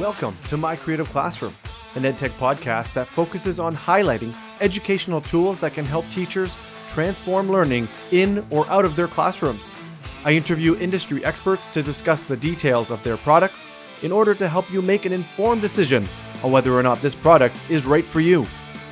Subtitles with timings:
[0.00, 1.54] Welcome to My Creative Classroom,
[1.94, 6.54] an EdTech podcast that focuses on highlighting educational tools that can help teachers
[6.88, 9.70] transform learning in or out of their classrooms.
[10.22, 13.66] I interview industry experts to discuss the details of their products
[14.02, 16.06] in order to help you make an informed decision
[16.44, 18.44] on whether or not this product is right for you.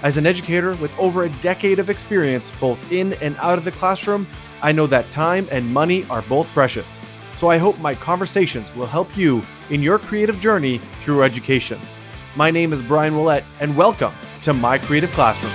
[0.03, 3.73] As an educator with over a decade of experience both in and out of the
[3.73, 4.27] classroom,
[4.63, 6.99] I know that time and money are both precious.
[7.36, 11.79] So I hope my conversations will help you in your creative journey through education.
[12.36, 15.53] My name is Brian Willett, and welcome to My Creative Classroom.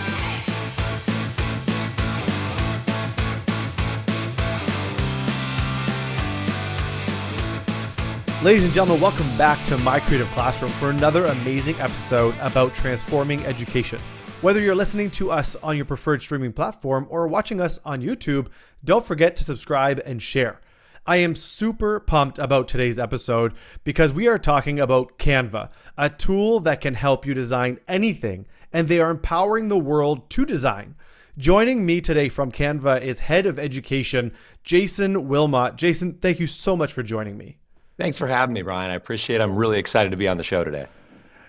[8.41, 13.45] Ladies and gentlemen, welcome back to My Creative Classroom for another amazing episode about transforming
[13.45, 13.99] education.
[14.41, 18.47] Whether you're listening to us on your preferred streaming platform or watching us on YouTube,
[18.85, 20.61] don't forget to subscribe and share.
[21.09, 26.59] I am super pumped about today's episode because we are talking about Canva, a tool
[26.59, 30.93] that can help you design anything, and they are empowering the world to design.
[31.35, 35.77] Joining me today from Canva is Head of Education, Jason Wilmot.
[35.77, 37.57] Jason, thank you so much for joining me.
[37.97, 38.91] Thanks for having me, Brian.
[38.91, 39.41] I appreciate it.
[39.41, 40.85] I'm really excited to be on the show today.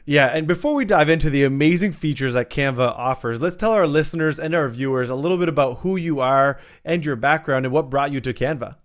[0.07, 3.87] Yeah, and before we dive into the amazing features that Canva offers, let's tell our
[3.87, 7.75] listeners and our viewers a little bit about who you are and your background and
[7.75, 8.77] what brought you to Canva.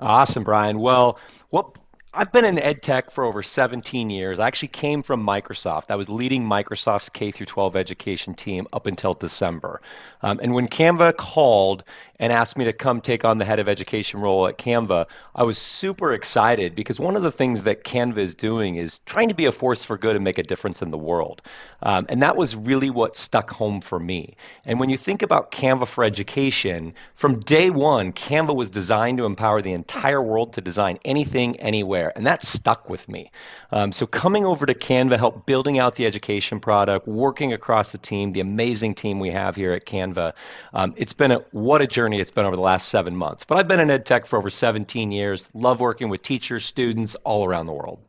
[0.00, 0.78] Awesome, Brian.
[0.78, 1.18] Well,
[1.50, 1.76] what
[2.12, 4.40] I've been in ed tech for over 17 years.
[4.40, 5.90] I actually came from Microsoft.
[5.90, 9.80] I was leading Microsoft's K through 12 education team up until December.
[10.22, 11.84] Um, and when Canva called
[12.18, 15.42] and asked me to come take on the head of education role at Canva, I
[15.44, 19.34] was super excited because one of the things that Canva is doing is trying to
[19.34, 21.40] be a force for good and make a difference in the world.
[21.82, 24.36] Um, and that was really what stuck home for me.
[24.66, 29.24] And when you think about Canva for education, from day one, Canva was designed to
[29.24, 33.30] empower the entire world to design anything, anywhere and that stuck with me.
[33.72, 37.98] Um, so coming over to Canva, help building out the education product, working across the
[37.98, 40.32] team, the amazing team we have here at Canva.
[40.72, 43.44] Um, it's been a what a journey it's been over the last seven months.
[43.44, 45.48] But I've been in ed tech for over 17 years.
[45.54, 48.00] Love working with teachers, students all around the world.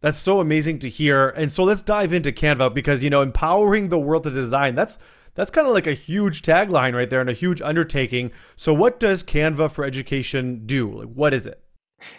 [0.00, 1.30] That's so amazing to hear.
[1.30, 4.74] And so let's dive into Canva because you know empowering the world to design.
[4.74, 4.98] That's
[5.34, 8.30] that's kind of like a huge tagline right there and a huge undertaking.
[8.54, 10.92] So what does Canva for Education do?
[10.92, 11.60] Like what is it?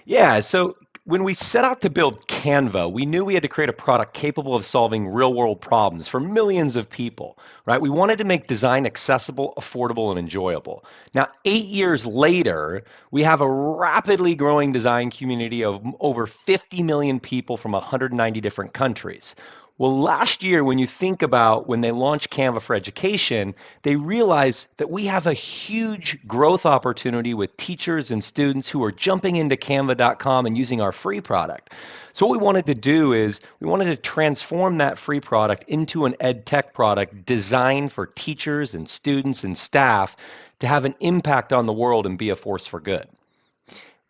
[0.05, 3.69] Yeah, so when we set out to build Canva, we knew we had to create
[3.69, 7.79] a product capable of solving real world problems for millions of people, right?
[7.79, 10.83] We wanted to make design accessible, affordable, and enjoyable.
[11.13, 17.19] Now, eight years later, we have a rapidly growing design community of over 50 million
[17.19, 19.35] people from 190 different countries.
[19.77, 24.67] Well, last year, when you think about when they launched Canva for Education, they realized
[24.77, 29.57] that we have a huge growth opportunity with teachers and students who are jumping into
[29.57, 31.73] canva.com and using our free product.
[32.13, 36.05] So, what we wanted to do is we wanted to transform that free product into
[36.05, 40.15] an ed tech product designed for teachers and students and staff
[40.59, 43.09] to have an impact on the world and be a force for good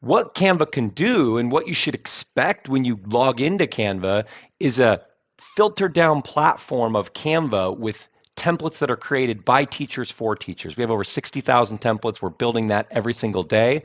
[0.02, 4.28] what Canva can do and what you should expect when you log into Canva
[4.60, 5.02] is a
[5.40, 10.76] filtered down platform of Canva with templates that are created by teachers for teachers.
[10.76, 12.22] We have over 60,000 templates.
[12.22, 13.84] We're building that every single day.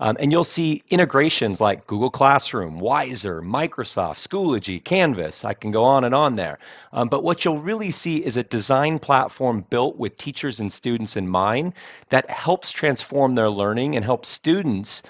[0.00, 5.44] Um, and you'll see integrations like Google Classroom, Wiser, Microsoft, Schoology, Canvas.
[5.44, 6.60] I can go on and on there.
[6.92, 11.16] Um, but what you'll really see is a design platform built with teachers and students
[11.16, 11.72] in mind
[12.10, 15.02] that helps transform their learning and helps students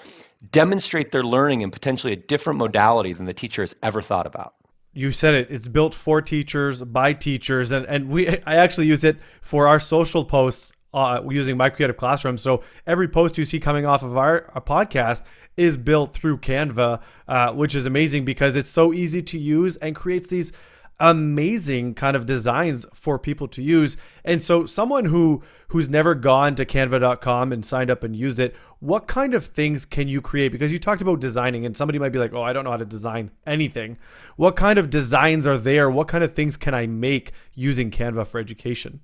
[0.51, 4.55] demonstrate their learning in potentially a different modality than the teacher has ever thought about
[4.99, 9.03] you said it it's built for teachers by teachers and and we i actually use
[9.03, 12.37] it for our social posts uh, using my creative classroom.
[12.37, 15.21] So every post you see coming off of our, our podcast
[15.57, 19.95] is built through canva uh, which is amazing because it's so easy to use and
[19.95, 20.51] creates these
[20.99, 23.97] amazing kind of designs for people to use.
[24.23, 28.55] And so someone who who's never gone to canva.com and signed up and used it,
[28.79, 30.51] what kind of things can you create?
[30.51, 32.77] Because you talked about designing and somebody might be like, "Oh, I don't know how
[32.77, 33.97] to design anything."
[34.35, 35.89] What kind of designs are there?
[35.89, 39.01] What kind of things can I make using Canva for education?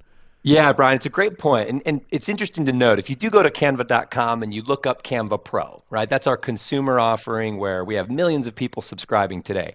[0.48, 1.70] Yeah, Brian, it's a great point.
[1.70, 4.86] And, and it's interesting to note if you do go to canva.com and you look
[4.86, 6.08] up Canva Pro, right?
[6.08, 9.74] That's our consumer offering where we have millions of people subscribing today.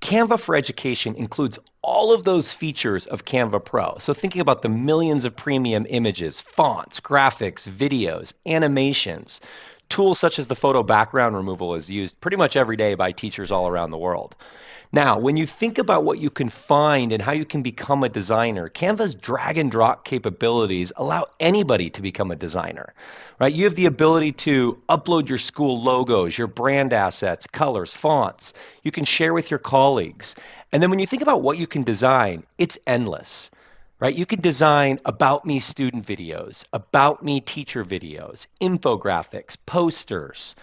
[0.00, 3.96] Canva for Education includes all of those features of Canva Pro.
[3.98, 9.40] So, thinking about the millions of premium images, fonts, graphics, videos, animations,
[9.90, 13.50] tools such as the photo background removal is used pretty much every day by teachers
[13.50, 14.34] all around the world.
[14.92, 18.08] Now, when you think about what you can find and how you can become a
[18.08, 22.92] designer, Canva's drag and drop capabilities allow anybody to become a designer.
[23.38, 23.54] Right?
[23.54, 28.52] You have the ability to upload your school logos, your brand assets, colors, fonts.
[28.82, 30.34] You can share with your colleagues.
[30.72, 33.50] And then when you think about what you can design, it's endless
[34.00, 34.14] right?
[34.14, 40.56] You can design about me student videos, about me teacher videos, infographics, posters,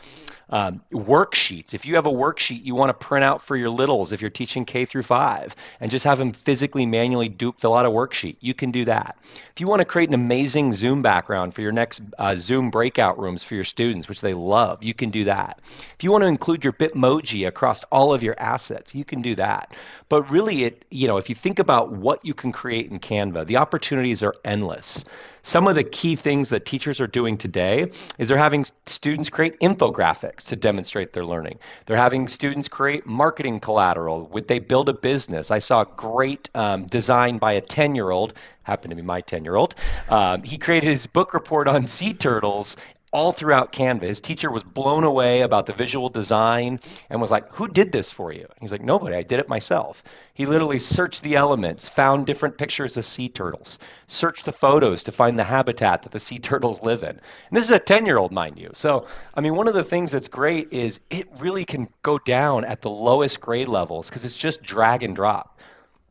[0.50, 1.74] um, worksheets.
[1.74, 4.30] If you have a worksheet you want to print out for your littles, if you're
[4.30, 8.38] teaching K through five, and just have them physically manually do, fill out a worksheet,
[8.40, 9.18] you can do that.
[9.52, 13.20] If you want to create an amazing Zoom background for your next uh, Zoom breakout
[13.20, 15.60] rooms for your students, which they love, you can do that.
[15.96, 19.36] If you want to include your Bitmoji across all of your assets, you can do
[19.36, 19.74] that.
[20.10, 23.46] But really, it you know, if you think about what you can create in Canva,
[23.46, 25.04] the opportunities are endless.
[25.48, 29.58] Some of the key things that teachers are doing today is they're having students create
[29.62, 31.60] infographics to demonstrate their learning.
[31.86, 34.28] They're having students create marketing collateral.
[34.34, 35.50] Would they build a business?
[35.50, 38.34] I saw a great um, design by a 10 year old
[38.64, 39.76] happened to be my 10 year old.
[40.10, 42.76] Um, he created his book report on sea turtles
[43.18, 44.04] all throughout Canva.
[44.04, 46.80] His teacher was blown away about the visual design
[47.10, 48.42] and was like, Who did this for you?
[48.42, 50.04] And He's like, Nobody, I did it myself.
[50.36, 55.12] He literally searched the elements, found different pictures of sea turtles, searched the photos to
[55.12, 57.10] find the habitat that the sea turtles live in.
[57.10, 57.20] And
[57.50, 58.70] this is a 10 year old, mind you.
[58.74, 62.66] So, I mean, one of the things that's great is it really can go down
[62.66, 65.60] at the lowest grade levels because it's just drag and drop.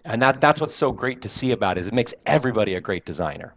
[0.04, 2.80] And that, that's what's so great to see about it is it makes everybody a
[2.80, 3.54] great designer.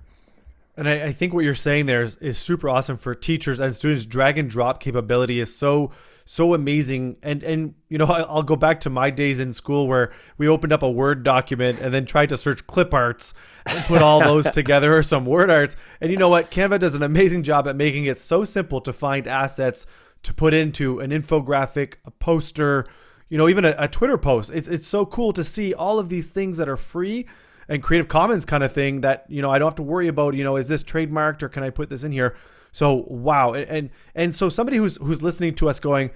[0.78, 3.74] And I, I, think what you're saying there is, is super awesome for teachers and
[3.74, 4.06] students.
[4.06, 5.92] Drag and drop capability is so
[6.26, 7.18] so amazing.
[7.22, 10.72] And and you know I'll go back to my days in school where we opened
[10.72, 13.34] up a Word document and then tried to search clip arts
[13.66, 15.76] and put all those together or some word arts.
[16.02, 16.52] And you know what?
[16.52, 19.86] Canva does an amazing job at making it so simple to find assets
[20.24, 22.86] to put into an infographic, a poster,
[23.30, 24.52] you know, even a, a Twitter post.
[24.54, 27.28] It's it's so cool to see all of these things that are free
[27.70, 30.34] and Creative Commons kind of thing that you know I don't have to worry about.
[30.34, 32.36] You know, is this trademarked or can I put this in here?
[32.72, 36.12] So wow, and and, and so somebody who's who's listening to us going.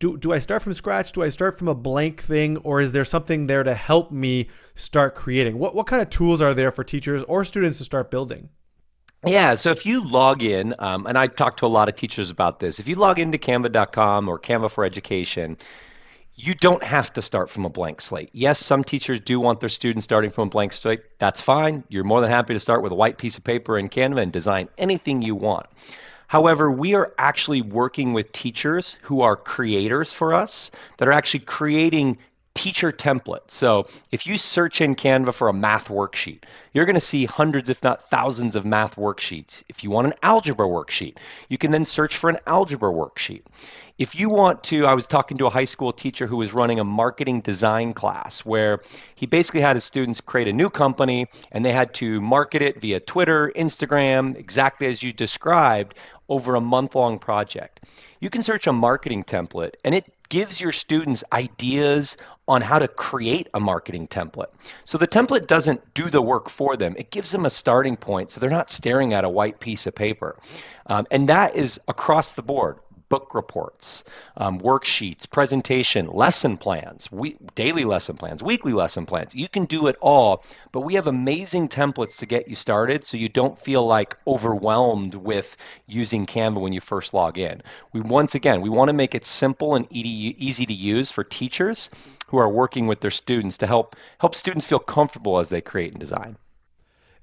[0.00, 1.10] Do, do I start from scratch?
[1.10, 4.48] Do I start from a blank thing, or is there something there to help me
[4.76, 5.58] start creating?
[5.58, 8.48] What what kind of tools are there for teachers or students to start building?
[9.26, 12.30] Yeah, so if you log in, um, and I talk to a lot of teachers
[12.30, 15.56] about this, if you log into canva.com or Canva for Education,
[16.40, 18.30] you don't have to start from a blank slate.
[18.32, 21.00] Yes, some teachers do want their students starting from a blank slate.
[21.18, 21.82] That's fine.
[21.88, 24.32] You're more than happy to start with a white piece of paper in Canva and
[24.32, 25.66] design anything you want.
[26.28, 31.40] However, we are actually working with teachers who are creators for us that are actually
[31.40, 32.18] creating
[32.54, 33.50] teacher templates.
[33.50, 36.42] So if you search in Canva for a math worksheet,
[36.72, 39.64] you're going to see hundreds, if not thousands, of math worksheets.
[39.68, 41.16] If you want an algebra worksheet,
[41.48, 43.42] you can then search for an algebra worksheet
[43.98, 46.78] if you want to, I was talking to a high school teacher who was running
[46.78, 48.78] a marketing design class where
[49.16, 52.80] he basically had his students create a new company and they had to market it
[52.80, 55.96] via Twitter, Instagram, exactly as you described,
[56.28, 57.86] over a month long project.
[58.20, 62.16] You can search a marketing template and it gives your students ideas
[62.46, 64.50] on how to create a marketing template.
[64.84, 68.30] So the template doesn't do the work for them, it gives them a starting point
[68.30, 70.38] so they're not staring at a white piece of paper.
[70.86, 74.04] Um, and that is across the board book reports,
[74.36, 79.34] um, worksheets, presentation, lesson plans, we, daily lesson plans, weekly lesson plans.
[79.34, 83.16] You can do it all, but we have amazing templates to get you started so
[83.16, 85.56] you don't feel like overwhelmed with
[85.86, 87.62] using Canva when you first log in.
[87.92, 91.90] We once again, we want to make it simple and easy to use for teachers
[92.28, 95.92] who are working with their students to help help students feel comfortable as they create
[95.92, 96.36] and design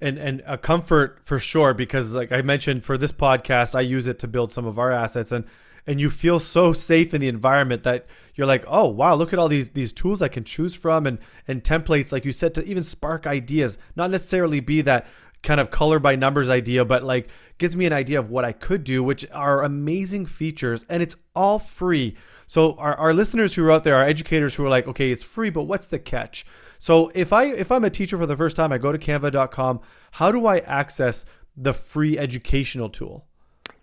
[0.00, 4.06] and and a comfort for sure because like I mentioned for this podcast I use
[4.06, 5.44] it to build some of our assets and
[5.86, 9.38] and you feel so safe in the environment that you're like, oh wow, look at
[9.38, 12.64] all these these tools I can choose from and and templates, like you said, to
[12.64, 13.78] even spark ideas.
[13.94, 15.06] Not necessarily be that
[15.42, 17.28] kind of color by numbers idea, but like
[17.58, 21.16] gives me an idea of what I could do, which are amazing features, and it's
[21.34, 22.16] all free.
[22.46, 25.22] So our, our listeners who are out there, our educators who are like, okay, it's
[25.22, 26.46] free, but what's the catch?
[26.78, 29.80] So if I if I'm a teacher for the first time, I go to canva.com,
[30.12, 31.24] how do I access
[31.56, 33.26] the free educational tool?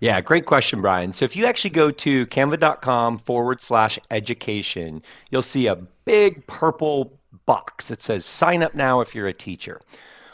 [0.04, 1.14] Yeah, great question, Brian.
[1.14, 7.18] So if you actually go to canva.com forward slash education, you'll see a big purple
[7.46, 9.80] box that says sign up now if you're a teacher.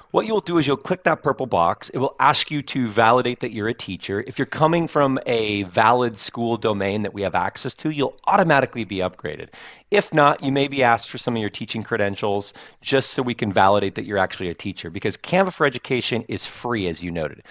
[0.09, 1.91] What you'll do is you'll click that purple box.
[1.91, 4.23] It will ask you to validate that you're a teacher.
[4.25, 8.85] If you're coming from a valid school domain that we have access to, you'll automatically
[8.85, 9.49] be upgraded.
[9.91, 13.35] If not, you may be asked for some of your teaching credentials just so we
[13.35, 17.11] can validate that you're actually a teacher because Canva for Education is free, as you
[17.11, 17.43] noted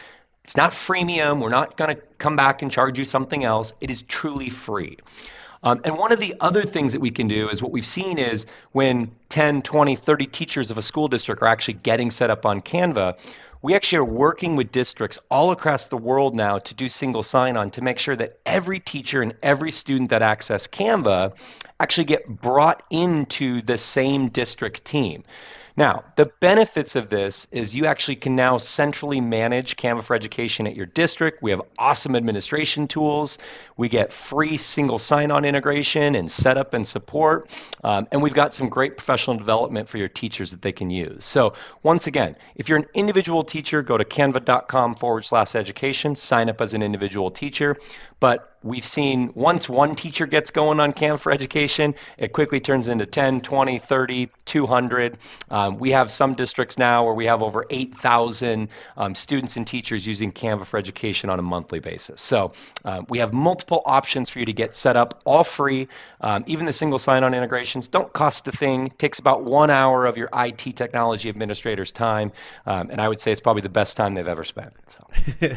[0.49, 1.43] It's not freemium.
[1.43, 3.75] We're not going to come back and charge you something else.
[3.83, 4.97] It is truly free.
[5.62, 8.17] Um, and one of the other things that we can do is what we've seen
[8.17, 12.47] is when 10, 20, 30 teachers of a school district are actually getting set up
[12.47, 13.19] on Canva,
[13.61, 17.71] we actually are working with districts all across the world now to do single sign-on
[17.73, 21.37] to make sure that every teacher and every student that access Canva
[21.78, 25.25] actually get brought into the same district team.
[25.78, 30.66] Now, the benefits of this is you actually can now centrally manage Canva for Education
[30.66, 31.40] at your district.
[31.40, 33.38] We have awesome administration tools.
[33.76, 37.49] We get free single sign on integration and setup and support.
[37.85, 41.25] Um, and we've got some great professional development for your teachers that they can use.
[41.25, 41.54] So,
[41.85, 46.61] once again, if you're an individual teacher, go to canva.com forward slash education, sign up
[46.61, 47.76] as an individual teacher.
[48.20, 52.88] But we've seen once one teacher gets going on Canva for Education, it quickly turns
[52.88, 55.18] into 10, 20, 30, 200.
[55.50, 60.06] Um, we have some districts now where we have over 8,000 um, students and teachers
[60.06, 62.20] using Canva for Education on a monthly basis.
[62.20, 62.52] So
[62.84, 65.87] uh, we have multiple options for you to get set up, all free.
[66.20, 68.87] Um, even the single sign-on integrations don't cost a thing.
[68.87, 72.32] It takes about one hour of your IT technology administrator's time,
[72.66, 74.75] um, and I would say it's probably the best time they've ever spent.
[74.88, 75.06] So.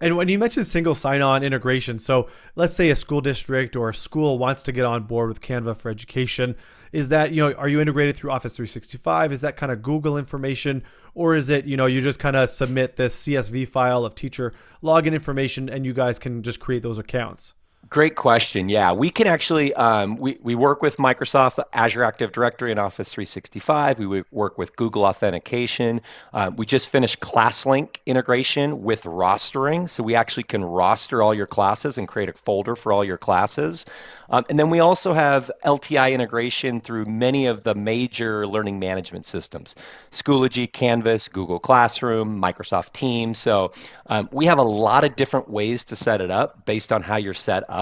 [0.00, 3.88] And when you mentioned single sign on integration, so let's say a school district or
[3.88, 6.54] a school wants to get on board with Canva for education,
[6.92, 9.32] is that, you know, are you integrated through Office 365?
[9.32, 10.82] Is that kind of Google information?
[11.14, 14.52] Or is it, you know, you just kind of submit this CSV file of teacher
[14.82, 17.55] login information and you guys can just create those accounts?
[17.88, 18.68] Great question.
[18.68, 23.12] Yeah, we can actually um, we we work with Microsoft Azure Active Directory and Office
[23.12, 23.98] 365.
[23.98, 26.00] We work with Google Authentication.
[26.32, 31.46] Uh, we just finished ClassLink integration with rostering, so we actually can roster all your
[31.46, 33.84] classes and create a folder for all your classes.
[34.30, 39.26] Um, and then we also have LTI integration through many of the major learning management
[39.26, 39.76] systems
[40.10, 43.38] Schoology, Canvas, Google Classroom, Microsoft Teams.
[43.38, 43.72] So
[44.06, 47.16] um, we have a lot of different ways to set it up based on how
[47.16, 47.75] you're set up.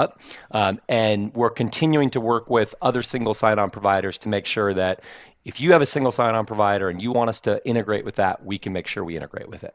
[0.50, 4.74] Um, and we're continuing to work with other single sign on providers to make sure
[4.74, 5.02] that
[5.44, 8.16] if you have a single sign on provider and you want us to integrate with
[8.16, 9.74] that, we can make sure we integrate with it.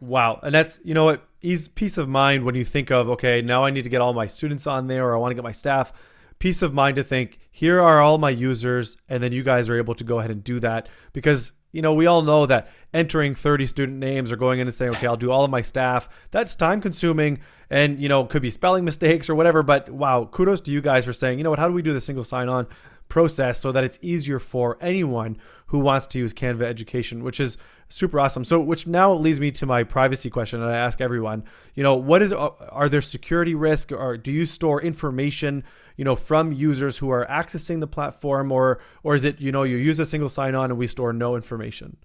[0.00, 0.40] Wow.
[0.42, 3.64] And that's, you know what, ease peace of mind when you think of, okay, now
[3.64, 5.52] I need to get all my students on there or I want to get my
[5.52, 5.92] staff.
[6.38, 9.78] Peace of mind to think, here are all my users, and then you guys are
[9.78, 10.88] able to go ahead and do that.
[11.12, 14.74] Because, you know, we all know that entering 30 student names or going in and
[14.74, 18.42] saying, okay, I'll do all of my staff, that's time consuming and, you know, could
[18.42, 19.62] be spelling mistakes or whatever.
[19.62, 21.92] But wow, kudos to you guys for saying, you know what, how do we do
[21.92, 22.66] the single sign on
[23.08, 25.36] process so that it's easier for anyone
[25.66, 27.56] who wants to use Canva education, which is
[27.92, 28.44] super awesome.
[28.44, 31.44] So, which now leads me to my privacy question that I ask everyone.
[31.74, 35.64] You know, what is are there security risk, or do you store information,
[35.96, 39.62] you know, from users who are accessing the platform, or or is it you know
[39.62, 41.96] you use a single sign on and we store no information?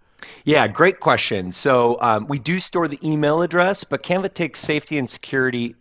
[0.44, 1.52] Yeah, great question.
[1.52, 5.76] So um, we do store the email address, but Canva takes safety and security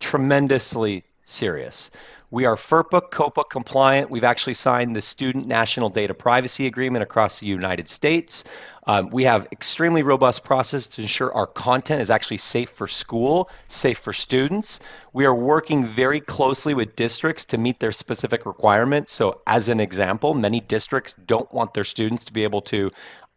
[0.00, 1.90] tremendously serious.
[2.34, 4.10] We are FERPA, COPPA compliant.
[4.10, 8.42] We've actually signed the Student National Data Privacy Agreement across the United States.
[8.88, 13.48] Um, we have extremely robust process to ensure our content is actually safe for school,
[13.68, 14.80] safe for students.
[15.12, 19.12] We are working very closely with districts to meet their specific requirements.
[19.12, 22.90] So, as an example, many districts don't want their students to be able to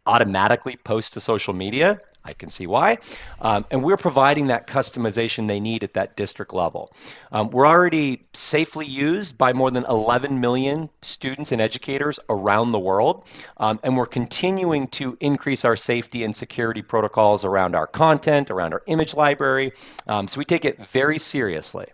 [0.06, 2.00] automatically post to social media.
[2.28, 2.98] I can see why.
[3.40, 6.92] Um, and we're providing that customization they need at that district level.
[7.32, 12.78] Um, we're already safely used by more than 11 million students and educators around the
[12.78, 13.24] world.
[13.56, 18.74] Um, and we're continuing to increase our safety and security protocols around our content, around
[18.74, 19.72] our image library.
[20.06, 21.86] Um, so we take it very seriously.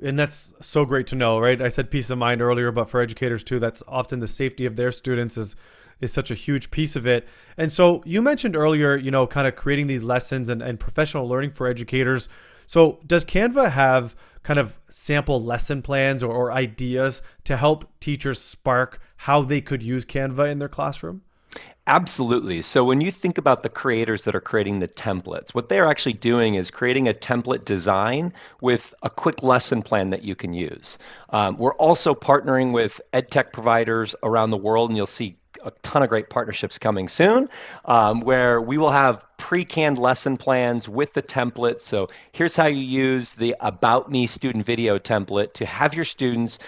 [0.00, 1.60] And that's so great to know, right?
[1.60, 4.76] I said peace of mind earlier, but for educators too, that's often the safety of
[4.76, 5.56] their students is
[6.02, 7.26] is such a huge piece of it.
[7.56, 11.26] And so you mentioned earlier, you know, kind of creating these lessons and, and professional
[11.26, 12.28] learning for educators.
[12.66, 18.40] So does Canva have kind of sample lesson plans or, or ideas to help teachers
[18.40, 21.22] spark how they could use Canva in their classroom?
[21.86, 22.62] Absolutely.
[22.62, 26.12] So when you think about the creators that are creating the templates, what they're actually
[26.12, 30.96] doing is creating a template design with a quick lesson plan that you can use.
[31.30, 35.70] Um, we're also partnering with ed tech providers around the world, and you'll see a
[35.82, 37.48] ton of great partnerships coming soon
[37.84, 41.80] um, where we will have pre-canned lesson plans with the templates.
[41.80, 46.58] So here's how you use the About Me student video template to have your students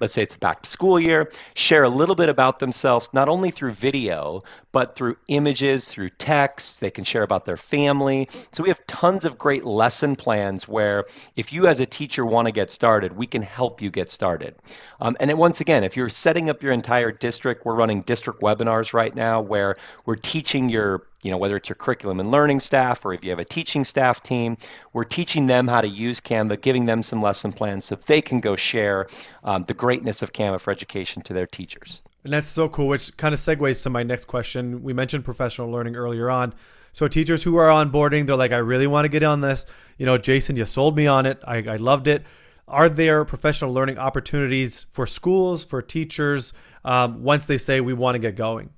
[0.00, 3.50] let's say it's back to school year, share a little bit about themselves, not only
[3.50, 6.80] through video, but through images, through text.
[6.80, 8.28] They can share about their family.
[8.52, 11.06] So we have tons of great lesson plans where
[11.36, 14.54] if you as a teacher want to get started, we can help you get started.
[15.00, 18.40] Um, and then once again, if you're setting up your entire district, we're running district
[18.42, 22.60] webinars right now where we're teaching your you know, whether it's your curriculum and learning
[22.60, 24.56] staff or if you have a teaching staff team,
[24.92, 28.40] we're teaching them how to use Canva, giving them some lesson plans so they can
[28.40, 29.08] go share
[29.44, 32.02] um, the greatness of Canva for education to their teachers.
[32.24, 34.82] And that's so cool, which kind of segues to my next question.
[34.82, 36.54] We mentioned professional learning earlier on.
[36.92, 39.64] So teachers who are onboarding, they're like, I really want to get on this.
[39.96, 41.38] You know, Jason, you sold me on it.
[41.46, 42.24] I, I loved it.
[42.66, 46.52] Are there professional learning opportunities for schools, for teachers,
[46.84, 48.70] um, once they say we want to get going?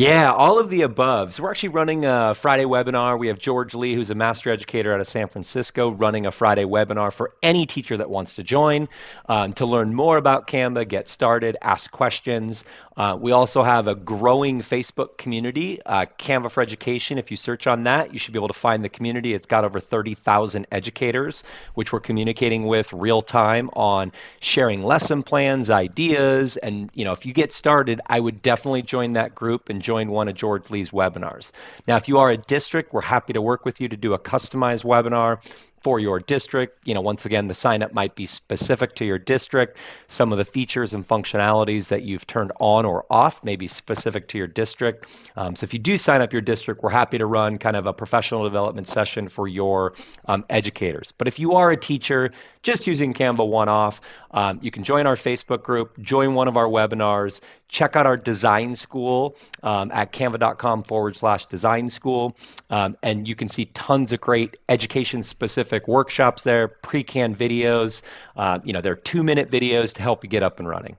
[0.00, 1.34] Yeah, all of the above.
[1.34, 3.18] So we're actually running a Friday webinar.
[3.18, 6.64] We have George Lee, who's a master educator out of San Francisco, running a Friday
[6.64, 8.88] webinar for any teacher that wants to join
[9.28, 12.64] um, to learn more about Canva, get started, ask questions.
[12.96, 17.18] Uh, we also have a growing Facebook community, uh, Canva for Education.
[17.18, 19.34] If you search on that, you should be able to find the community.
[19.34, 25.70] It's got over 30,000 educators, which we're communicating with real time on sharing lesson plans,
[25.70, 29.80] ideas, and you know, if you get started, I would definitely join that group and
[29.90, 31.50] join one of George Lee's webinars.
[31.88, 34.18] Now, if you are a district, we're happy to work with you to do a
[34.20, 35.42] customized webinar
[35.82, 36.86] for your district.
[36.86, 39.78] You know, once again, the sign up might be specific to your district.
[40.08, 44.28] Some of the features and functionalities that you've turned on or off may be specific
[44.28, 45.06] to your district.
[45.36, 47.86] Um, so if you do sign up your district, we're happy to run kind of
[47.86, 49.94] a professional development session for your
[50.26, 51.12] um, educators.
[51.16, 52.30] But if you are a teacher
[52.62, 56.56] just using Canva one off, um, you can join our Facebook group, join one of
[56.56, 62.36] our webinars, check out our design school um, at canva.com forward slash design school.
[62.68, 68.02] Um, and you can see tons of great education specific workshops there, pre canned videos.
[68.36, 70.96] Uh, you know, they're two minute videos to help you get up and running.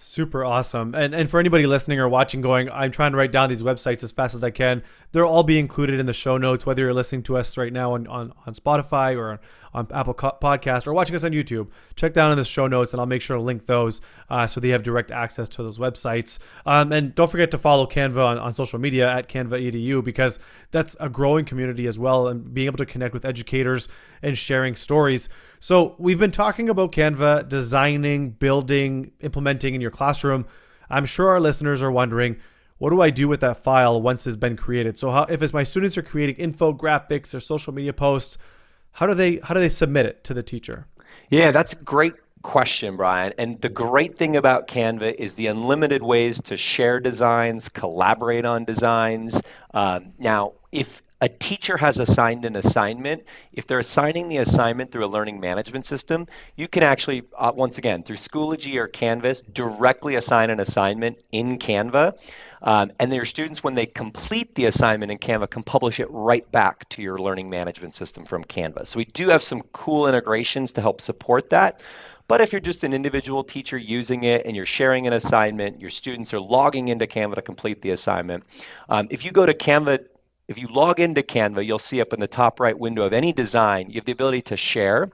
[0.00, 0.94] Super awesome.
[0.94, 4.04] And and for anybody listening or watching going, I'm trying to write down these websites
[4.04, 4.84] as fast as I can.
[5.12, 7.94] They'll all be included in the show notes, whether you're listening to us right now
[7.94, 9.40] on, on, on Spotify or
[9.72, 11.68] on Apple Podcast or watching us on YouTube.
[11.94, 14.00] Check down in the show notes and I'll make sure to link those
[14.30, 16.38] uh, so they have direct access to those websites.
[16.66, 20.38] Um, and don't forget to follow Canva on, on social media at Canva EDU because
[20.70, 23.88] that's a growing community as well and being able to connect with educators
[24.22, 25.28] and sharing stories.
[25.58, 30.46] So we've been talking about Canva designing, building, implementing in your classroom.
[30.90, 32.36] I'm sure our listeners are wondering,
[32.78, 34.98] what do I do with that file once it's been created?
[34.98, 38.38] So how, if it's my students are creating infographics or social media posts,
[38.92, 40.86] how do they how do they submit it to the teacher?
[41.30, 43.32] Yeah, that's a great question, Brian.
[43.38, 48.64] And the great thing about Canva is the unlimited ways to share designs, collaborate on
[48.64, 49.40] designs.
[49.74, 55.04] Um, now, if a teacher has assigned an assignment, if they're assigning the assignment through
[55.04, 60.14] a learning management system, you can actually, uh, once again, through Schoology or Canvas, directly
[60.14, 62.14] assign an assignment in Canva.
[62.62, 66.50] Um, and your students, when they complete the assignment in Canva, can publish it right
[66.52, 68.86] back to your learning management system from Canva.
[68.86, 71.82] So we do have some cool integrations to help support that.
[72.26, 75.90] But if you're just an individual teacher using it and you're sharing an assignment, your
[75.90, 78.44] students are logging into Canva to complete the assignment.
[78.88, 80.04] Um, if you go to Canva
[80.48, 83.34] if you log into Canva, you'll see up in the top right window of any
[83.34, 85.10] design, you have the ability to share.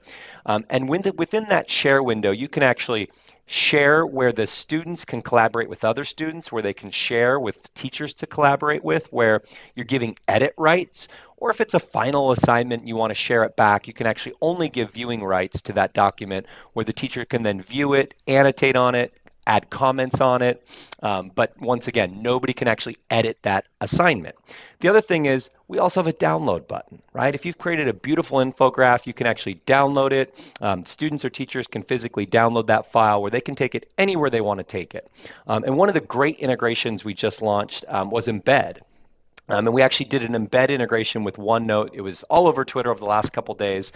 [0.47, 3.11] Um, and within that share window, you can actually
[3.47, 8.15] share where the students can collaborate with other students, where they can share with teachers
[8.15, 9.43] to collaborate with, where
[9.75, 13.57] you're giving edit rights, or if it's a final assignment you want to share it
[13.57, 17.43] back, you can actually only give viewing rights to that document where the teacher can
[17.43, 19.13] then view it, annotate on it,
[19.47, 20.67] add comments on it.
[21.03, 24.37] Um, but once again, nobody can actually edit that assignment.
[24.81, 27.35] The other thing is we also have a download button, right?
[27.35, 30.55] If you've created a beautiful infograph, you can actually download it.
[30.61, 34.31] Um, students or teachers can physically download that file where they can take it anywhere
[34.31, 35.11] they want to take it.
[35.47, 38.81] Um, and one of the great integrations we just launched um, was Embed.
[39.49, 41.91] Um, and we actually did an embed integration with OneNote.
[41.93, 43.93] It was all over Twitter over the last couple days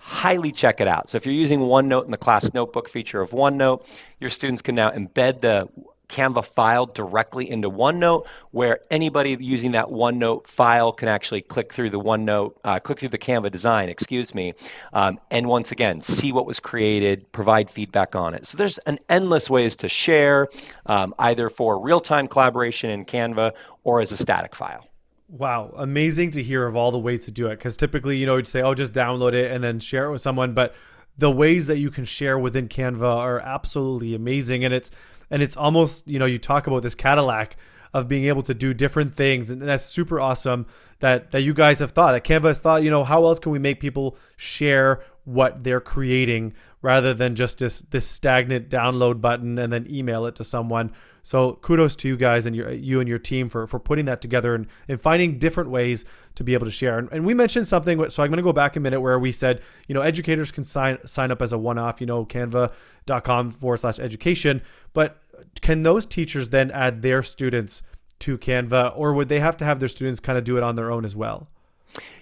[0.00, 1.08] highly check it out.
[1.10, 3.86] So if you're using OneNote in the class notebook feature of OneNote,
[4.18, 5.68] your students can now embed the
[6.08, 11.90] Canva file directly into OneNote, where anybody using that OneNote file can actually click through
[11.90, 14.54] the OneNote, uh, click through the Canva design, excuse me,
[14.92, 18.46] um, and once again see what was created, provide feedback on it.
[18.46, 20.48] So there's an endless ways to share,
[20.86, 23.52] um, either for real-time collaboration in Canva
[23.84, 24.89] or as a static file.
[25.30, 27.58] Wow, amazing to hear of all the ways to do it.
[27.58, 30.20] Because typically, you know, you'd say, "Oh, just download it and then share it with
[30.20, 30.74] someone," but
[31.16, 34.90] the ways that you can share within Canva are absolutely amazing, and it's
[35.30, 37.56] and it's almost you know you talk about this Cadillac
[37.94, 40.66] of being able to do different things, and that's super awesome
[40.98, 42.82] that that you guys have thought that Canva has thought.
[42.82, 47.58] You know, how else can we make people share what they're creating rather than just
[47.58, 50.92] this this stagnant download button and then email it to someone.
[51.22, 54.20] So kudos to you guys and your you and your team for for putting that
[54.20, 56.04] together and, and finding different ways
[56.34, 56.98] to be able to share.
[56.98, 59.32] And, and we mentioned something, so I'm going to go back a minute where we
[59.32, 63.80] said, you know, educators can sign sign up as a one-off, you know, canva.com forward
[63.80, 65.22] slash education, but
[65.60, 67.82] can those teachers then add their students
[68.20, 70.74] to Canva, or would they have to have their students kind of do it on
[70.74, 71.48] their own as well?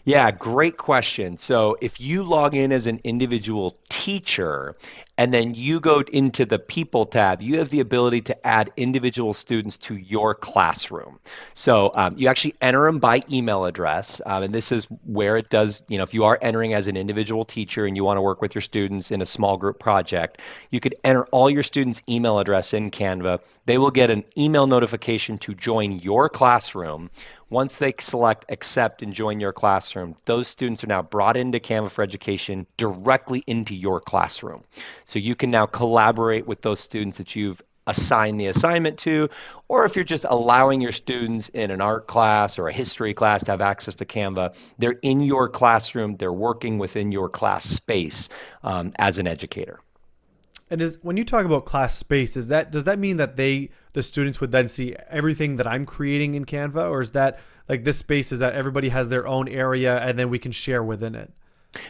[0.04, 1.36] Yeah, great question.
[1.36, 4.76] So if you log in as an individual teacher
[5.18, 9.34] and then you go into the people tab, you have the ability to add individual
[9.34, 11.18] students to your classroom.
[11.54, 14.20] So um, you actually enter them by email address.
[14.24, 16.96] Um, and this is where it does, you know, if you are entering as an
[16.96, 20.38] individual teacher and you want to work with your students in a small group project,
[20.70, 23.40] you could enter all your students' email address in Canva.
[23.66, 27.10] They will get an email notification to join your classroom
[27.50, 31.90] once they select accept and join your classroom, those students are now brought into Canva
[31.90, 34.64] for Education directly into your classroom.
[35.04, 39.30] So you can now collaborate with those students that you've assigned the assignment to,
[39.66, 43.42] or if you're just allowing your students in an art class or a history class
[43.44, 48.28] to have access to Canva, they're in your classroom, they're working within your class space
[48.62, 49.80] um, as an educator.
[50.70, 53.70] And is when you talk about class space, is that does that mean that they
[53.98, 57.82] the students would then see everything that I'm creating in Canva, or is that like
[57.82, 61.16] this space is that everybody has their own area and then we can share within
[61.16, 61.32] it?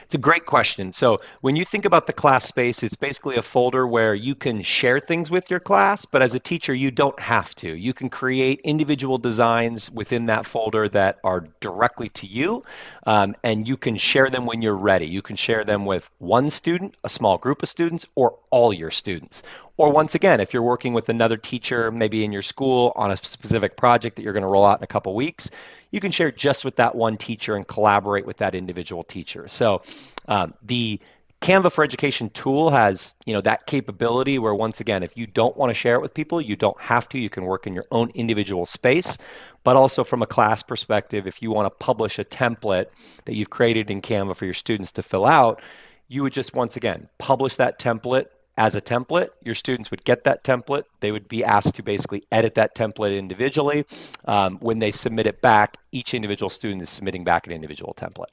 [0.04, 0.92] It's a great question.
[0.92, 4.62] So, when you think about the class space, it's basically a folder where you can
[4.62, 7.74] share things with your class, but as a teacher, you don't have to.
[7.76, 12.64] You can create individual designs within that folder that are directly to you,
[13.06, 15.06] um, and you can share them when you're ready.
[15.06, 18.90] You can share them with one student, a small group of students, or all your
[18.90, 19.42] students.
[19.78, 23.16] Or once again, if you're working with another teacher, maybe in your school on a
[23.16, 25.50] specific project that you're going to roll out in a couple weeks,
[25.92, 29.46] you can share just with that one teacher and collaborate with that individual teacher.
[29.46, 29.82] So
[30.26, 30.98] um, the
[31.40, 35.56] Canva for Education tool has, you know, that capability where once again, if you don't
[35.56, 37.18] want to share it with people, you don't have to.
[37.18, 39.16] You can work in your own individual space.
[39.62, 42.86] But also from a class perspective, if you want to publish a template
[43.26, 45.62] that you've created in Canva for your students to fill out,
[46.08, 48.26] you would just once again publish that template
[48.58, 49.30] as a template.
[49.44, 50.82] Your students would get that template.
[51.00, 53.86] They would be asked to basically edit that template individually.
[54.26, 58.32] Um, when they submit it back, each individual student is submitting back an individual template.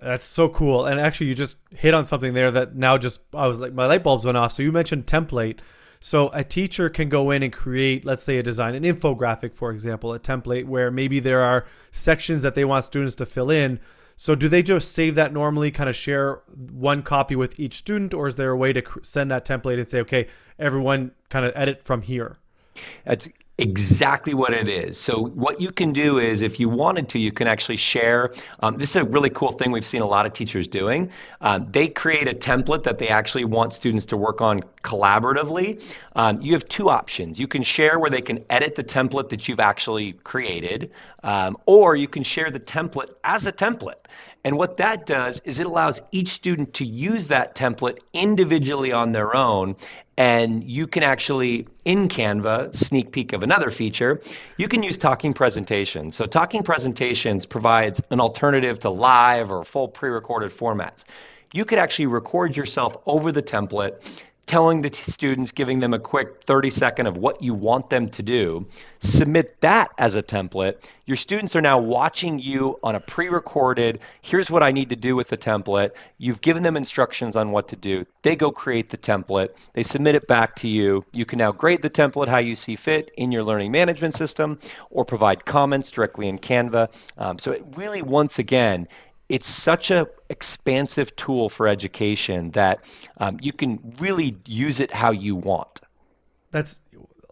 [0.00, 0.86] That's so cool.
[0.86, 3.86] And actually, you just hit on something there that now just, I was like, my
[3.86, 4.52] light bulbs went off.
[4.52, 5.60] So you mentioned template.
[6.00, 9.70] So a teacher can go in and create, let's say, a design, an infographic, for
[9.70, 13.78] example, a template where maybe there are sections that they want students to fill in
[14.20, 18.12] so do they just save that normally, kind of share one copy with each student,
[18.12, 20.26] or is there a way to send that template and say, okay,
[20.58, 22.36] everyone kind of edit from here?
[23.04, 23.28] That's
[23.58, 24.96] exactly what it is.
[24.98, 28.32] So what you can do is, if you wanted to, you can actually share.
[28.60, 31.10] Um, this is a really cool thing we've seen a lot of teachers doing.
[31.40, 35.82] Uh, they create a template that they actually want students to work on collaboratively.
[36.14, 37.38] Um, you have two options.
[37.38, 40.92] You can share where they can edit the template that you've actually created,
[41.24, 44.06] um, or you can share the template as a template.
[44.44, 49.10] And what that does is it allows each student to use that template individually on
[49.10, 49.76] their own.
[50.18, 54.20] And you can actually, in Canva, sneak peek of another feature,
[54.56, 56.16] you can use talking presentations.
[56.16, 61.04] So, talking presentations provides an alternative to live or full pre recorded formats.
[61.54, 64.02] You could actually record yourself over the template
[64.48, 68.08] telling the t- students, giving them a quick 30 second of what you want them
[68.08, 68.66] to do.
[68.98, 70.82] Submit that as a template.
[71.04, 74.96] Your students are now watching you on a pre recorded, here's what I need to
[74.96, 75.90] do with the template.
[76.16, 78.06] You've given them instructions on what to do.
[78.22, 79.50] They go create the template.
[79.74, 81.04] They submit it back to you.
[81.12, 84.58] You can now grade the template how you see fit in your learning management system
[84.90, 86.90] or provide comments directly in Canva.
[87.16, 88.88] Um, so it really, once again,
[89.28, 92.84] it's such a expansive tool for education that
[93.18, 95.80] um, you can really use it how you want.
[96.50, 96.80] That's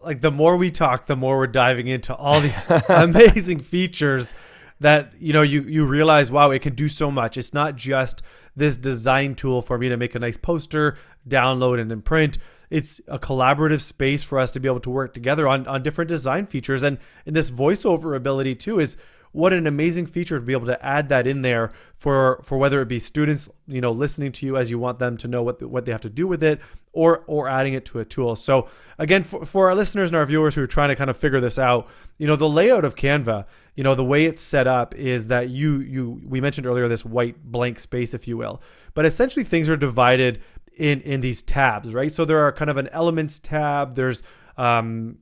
[0.03, 4.33] like the more we talk, the more we're diving into all these amazing features
[4.79, 7.35] that you know you you realize wow it can do so much.
[7.35, 8.21] It's not just
[8.55, 12.37] this design tool for me to make a nice poster download and then print.
[12.69, 16.09] It's a collaborative space for us to be able to work together on on different
[16.09, 16.83] design features.
[16.83, 18.97] And and this voiceover ability too is
[19.37, 22.81] what an amazing feature to be able to add that in there for for whether
[22.81, 25.59] it be students you know listening to you as you want them to know what
[25.59, 26.59] the, what they have to do with it
[26.91, 28.35] or or adding it to a tool.
[28.35, 31.17] So again for, for our listeners and our viewers who are trying to kind of
[31.17, 33.45] figure this out you know the layout of canva
[33.75, 37.05] you know the way it's set up is that you you we mentioned earlier this
[37.05, 38.59] white blank space if you will
[38.95, 40.41] but essentially things are divided
[40.75, 42.11] in in these tabs right?
[42.11, 44.23] So there are kind of an elements tab there's
[44.57, 45.19] um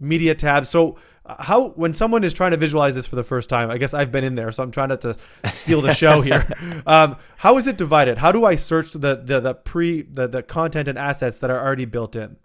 [0.00, 0.66] media tab.
[0.66, 0.96] So
[1.38, 4.10] how when someone is trying to visualize this for the first time i guess i've
[4.10, 5.16] been in there so i'm trying not to
[5.52, 6.46] steal the show here.
[6.86, 8.18] Um, how is it divided?
[8.18, 11.60] How do i search the the, the pre the, the content and assets that are
[11.60, 12.36] already built in?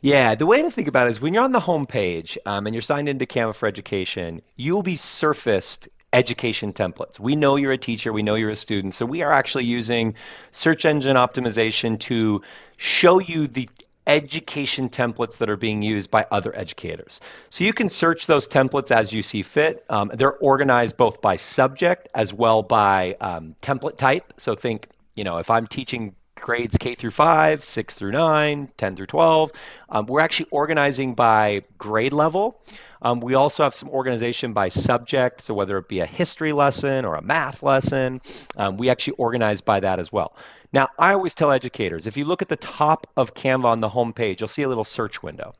[0.00, 2.66] Yeah, the way to think about it is when you're on the home page um,
[2.66, 7.18] and you're signed into Canva for Education, you'll be surfaced education templates.
[7.18, 10.14] We know you're a teacher, we know you're a student, so we are actually using
[10.50, 12.42] search engine optimization to
[12.76, 13.68] show you the
[14.06, 17.20] education templates that are being used by other educators.
[17.50, 19.84] So you can search those templates as you see fit.
[19.88, 24.32] Um, they're organized both by subject as well by um, template type.
[24.38, 28.96] So think, you know, if I'm teaching grades K through 5, 6 through 9, 10
[28.96, 29.52] through 12,
[29.88, 32.60] um, we're actually organizing by grade level.
[33.00, 37.04] Um, we also have some organization by subject, so whether it be a history lesson
[37.04, 38.20] or a math lesson,
[38.56, 40.36] um, we actually organize by that as well.
[40.72, 43.90] Now, I always tell educators if you look at the top of Canva on the
[43.90, 45.54] home page, you'll see a little search window.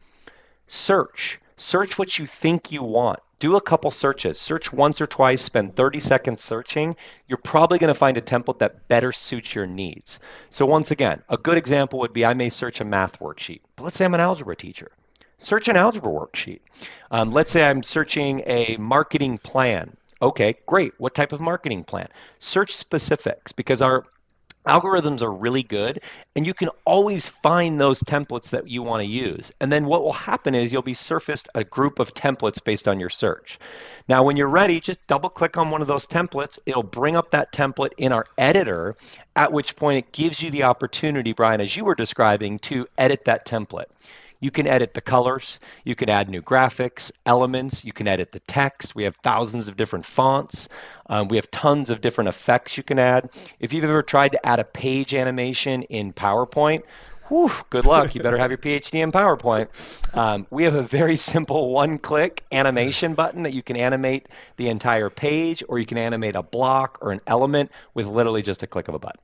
[0.69, 1.39] Search.
[1.57, 3.21] Search what you think you want.
[3.39, 4.39] Do a couple searches.
[4.39, 6.97] Search once or twice, spend 30 seconds searching.
[7.29, 10.21] You're probably going to find a template that better suits your needs.
[10.49, 13.85] So, once again, a good example would be I may search a math worksheet, but
[13.85, 14.93] let's say I'm an algebra teacher.
[15.39, 16.61] Search an algebra worksheet.
[17.11, 19.97] Um, let's say I'm searching a marketing plan.
[20.23, 20.95] Okay, great.
[20.99, 22.07] What type of marketing plan?
[22.39, 24.05] Search specifics because our
[24.67, 26.01] Algorithms are really good,
[26.37, 29.51] and you can always find those templates that you want to use.
[29.61, 33.01] And then what will happen is you'll be surfaced a group of templates based on
[33.01, 33.59] your search.
[34.09, 36.59] Now, when you're ready, just double click on one of those templates.
[36.65, 38.95] It'll bring up that template in our editor,
[39.35, 43.25] at which point it gives you the opportunity, Brian, as you were describing, to edit
[43.25, 43.87] that template.
[44.43, 48.41] You can edit the colors, you can add new graphics, elements, you can edit the
[48.41, 48.93] text.
[48.93, 50.69] We have thousands of different fonts.
[51.09, 53.31] Um, we have tons of different effects you can add.
[53.61, 56.83] If you've ever tried to add a page animation in PowerPoint,
[57.29, 58.17] whew, good luck.
[58.17, 59.69] You better have your PhD in PowerPoint.
[60.13, 64.71] Um, we have a very simple one click animation button that you can animate the
[64.71, 68.67] entire page, or you can animate a block or an element with literally just a
[68.67, 69.21] click of a button.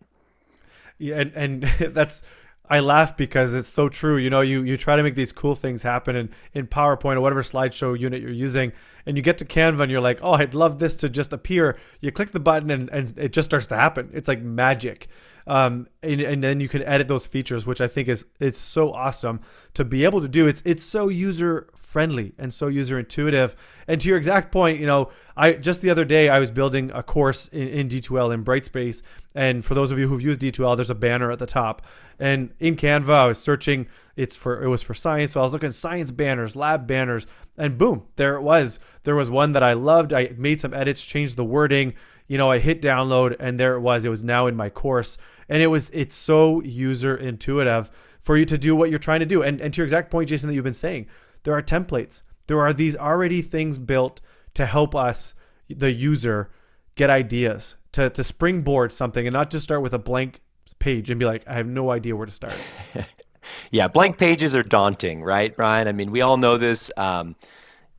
[0.98, 1.62] Yeah, and, and
[1.94, 2.22] that's
[2.70, 4.16] I laugh because it's so true.
[4.16, 7.20] You know, you you try to make these cool things happen in, in PowerPoint or
[7.20, 8.72] whatever slideshow unit you're using,
[9.06, 11.78] and you get to Canva and you're like, oh, I'd love this to just appear.
[12.00, 14.10] You click the button and, and it just starts to happen.
[14.12, 15.08] It's like magic.
[15.46, 18.92] Um, and, and then you can edit those features, which I think is it's so
[18.92, 19.40] awesome
[19.74, 20.46] to be able to do.
[20.46, 23.56] It's it's so user friendly and so user intuitive.
[23.86, 26.90] And to your exact point, you know, I just the other day I was building
[26.92, 29.00] a course in, in D2L in Brightspace,
[29.34, 31.80] and for those of you who've used D2L, there's a banner at the top.
[32.18, 33.86] And in Canva, I was searching.
[34.16, 37.26] It's for it was for science, so I was looking at science banners, lab banners,
[37.56, 38.80] and boom, there it was.
[39.04, 40.12] There was one that I loved.
[40.12, 41.94] I made some edits, changed the wording.
[42.26, 44.04] You know, I hit download, and there it was.
[44.04, 45.16] It was now in my course,
[45.48, 49.26] and it was it's so user intuitive for you to do what you're trying to
[49.26, 49.42] do.
[49.42, 51.06] And and to your exact point, Jason, that you've been saying
[51.48, 52.20] there are templates.
[52.46, 54.20] There are these already things built
[54.52, 55.34] to help us,
[55.70, 56.50] the user,
[56.94, 60.42] get ideas, to, to springboard something and not just start with a blank
[60.78, 62.52] page and be like, I have no idea where to start.
[63.70, 65.88] yeah, blank pages are daunting, right, Brian?
[65.88, 66.90] I mean, we all know this.
[66.98, 67.34] Um,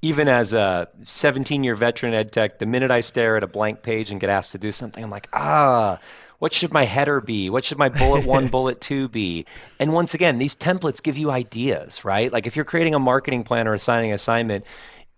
[0.04, 3.82] even as a 17 year veteran ed tech, the minute I stare at a blank
[3.82, 5.98] page and get asked to do something, I'm like, ah,
[6.40, 7.50] what should my header be?
[7.50, 9.46] What should my bullet one, bullet two be?
[9.78, 12.32] And once again, these templates give you ideas, right?
[12.32, 14.66] Like if you're creating a marketing plan or assigning an assignment,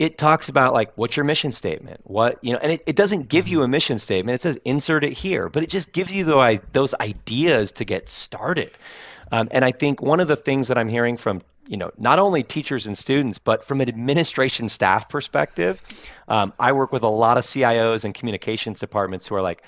[0.02, 3.28] it talks about like what's your mission statement what you know and it, it doesn't
[3.28, 6.24] give you a mission statement it says insert it here but it just gives you
[6.24, 8.72] the, those ideas to get started
[9.32, 12.18] um, and i think one of the things that i'm hearing from you know not
[12.18, 15.80] only teachers and students but from an administration staff perspective
[16.28, 19.62] um, i work with a lot of cios and communications departments who are like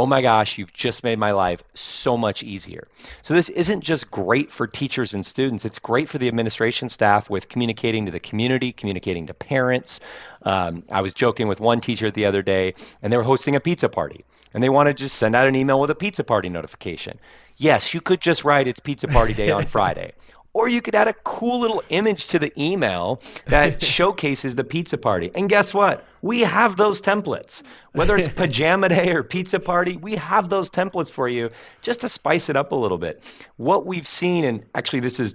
[0.00, 2.88] oh my gosh, you've just made my life so much easier.
[3.20, 7.28] So this isn't just great for teachers and students, it's great for the administration staff
[7.28, 10.00] with communicating to the community, communicating to parents.
[10.42, 13.60] Um, I was joking with one teacher the other day, and they were hosting a
[13.60, 16.48] pizza party, and they wanted to just send out an email with a pizza party
[16.48, 17.20] notification.
[17.58, 20.12] Yes, you could just write it's pizza party day on Friday.
[20.52, 24.98] Or you could add a cool little image to the email that showcases the pizza
[24.98, 25.30] party.
[25.34, 26.04] And guess what?
[26.22, 27.62] We have those templates.
[27.92, 31.50] Whether it's pajama day or pizza party, we have those templates for you
[31.82, 33.22] just to spice it up a little bit.
[33.56, 35.34] What we've seen, and actually this is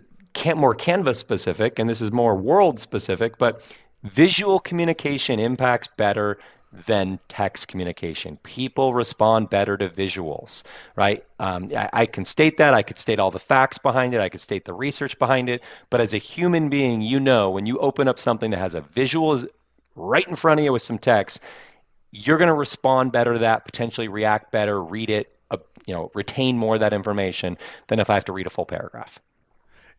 [0.56, 3.62] more Canvas specific and this is more world specific, but
[4.04, 6.38] visual communication impacts better
[6.85, 8.38] than text communication.
[8.43, 10.63] People respond better to visuals,
[10.95, 11.23] right?
[11.39, 12.73] Um, I, I, can state that.
[12.73, 14.21] I could state all the facts behind it.
[14.21, 15.61] I could state the research behind it.
[15.89, 18.81] But as a human being, you know when you open up something that has a
[18.81, 19.41] visual
[19.95, 21.39] right in front of you with some text,
[22.11, 26.11] you're going to respond better to that, potentially react better, read it, uh, you know,
[26.13, 27.57] retain more of that information
[27.88, 29.19] than if I have to read a full paragraph.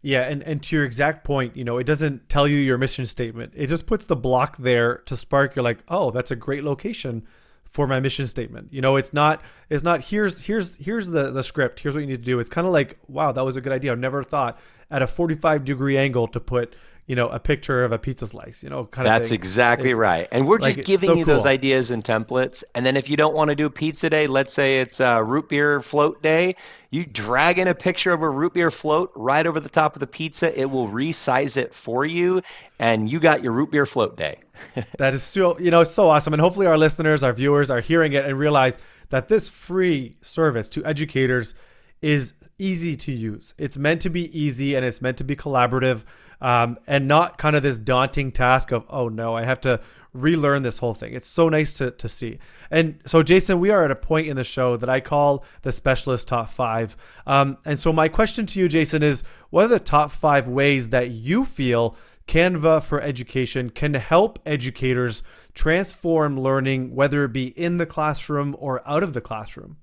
[0.06, 3.06] Yeah, and, and to your exact point, you know, it doesn't tell you your mission
[3.06, 3.54] statement.
[3.56, 5.56] It just puts the block there to spark.
[5.56, 7.26] You're like, oh, that's a great location
[7.64, 8.72] for my mission statement.
[8.72, 11.80] You know, it's not it's not here's here's here's the the script.
[11.80, 12.38] Here's what you need to do.
[12.38, 13.90] It's kind of like, wow, that was a good idea.
[13.90, 14.60] I've never thought
[14.92, 18.64] at a 45 degree angle to put you know, a picture of a pizza slice,
[18.64, 20.28] you know, kind That's of That's exactly it's, right.
[20.32, 21.34] And we're just giving so you cool.
[21.34, 22.64] those ideas and templates.
[22.74, 25.48] And then if you don't want to do pizza day, let's say it's a root
[25.48, 26.56] beer float day,
[26.90, 30.00] you drag in a picture of a root beer float right over the top of
[30.00, 30.58] the pizza.
[30.58, 32.42] It will resize it for you,
[32.80, 34.38] and you got your root beer float day.
[34.98, 36.32] that is so, you know, so awesome.
[36.32, 38.78] And hopefully our listeners, our viewers are hearing it and realize
[39.10, 41.54] that this free service to educators
[42.02, 43.54] is easy to use.
[43.58, 46.04] It's meant to be easy and it's meant to be collaborative
[46.40, 49.80] um, and not kind of this daunting task of, oh no, I have to
[50.12, 51.14] relearn this whole thing.
[51.14, 52.38] It's so nice to, to see.
[52.70, 55.72] And so, Jason, we are at a point in the show that I call the
[55.72, 56.96] specialist top five.
[57.26, 60.90] Um, and so, my question to you, Jason, is what are the top five ways
[60.90, 61.96] that you feel
[62.26, 65.22] Canva for Education can help educators
[65.54, 69.76] transform learning, whether it be in the classroom or out of the classroom?